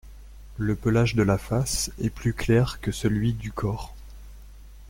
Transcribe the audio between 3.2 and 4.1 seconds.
du corps.